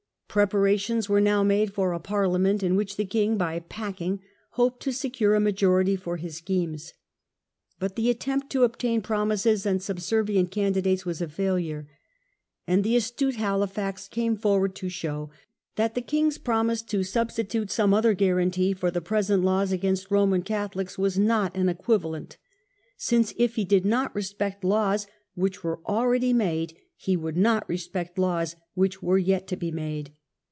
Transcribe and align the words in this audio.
Preparations 0.33 1.07
w^ere 1.07 1.21
now 1.21 1.43
made 1.43 1.73
for 1.73 1.91
a 1.91 1.99
Parliament, 1.99 2.63
in 2.63 2.77
which 2.77 2.95
the 2.95 3.03
king, 3.03 3.35
by 3.35 3.59
"packing", 3.59 4.21
hoped 4.51 4.81
to 4.83 4.93
secure 4.93 5.35
a 5.35 5.41
majority 5.41 5.97
for 5.97 6.15
his 6.15 6.37
schemes. 6.37 6.93
But 7.79 7.97
the 7.97 8.09
attempt 8.09 8.49
to 8.51 8.63
obtain 8.63 9.01
promises 9.01 9.65
and 9.65 9.83
subservient 9.83 10.49
candidates 10.49 11.05
was 11.05 11.21
a 11.21 11.27
failure. 11.27 11.89
And 12.65 12.81
the 12.85 12.95
astute 12.95 13.35
Halifax 13.35 14.07
came 14.07 14.37
forward 14.37 14.73
to 14.75 14.87
show 14.87 15.31
that 15.75 15.95
the 15.95 16.01
king's 16.01 16.37
promise 16.37 16.81
to 16.83 17.03
substitute 17.03 17.69
some 17.69 17.93
other 17.93 18.13
guarantee 18.13 18.71
for 18.73 18.89
"the 18.89 19.01
present 19.01 19.43
laws 19.43 19.73
against 19.73 20.09
Roman 20.11 20.43
Catholics 20.43 20.97
was 20.97 21.19
not 21.19 21.53
an" 21.57 21.67
equivalent", 21.67 22.37
since, 22.95 23.33
if 23.35 23.55
he 23.55 23.65
did 23.65 23.83
not 23.85 24.15
respect 24.15 24.63
laws 24.63 25.07
which 25.35 25.61
were 25.61 25.81
already 25.85 26.31
made, 26.31 26.77
he 26.95 27.17
would 27.17 27.35
not 27.35 27.67
respect 27.67 28.17
laws 28.17 28.55
which 28.75 29.03
were 29.03 29.17
yet 29.17 29.45
to 29.47 29.57
be 29.57 29.71
made. 29.71 30.13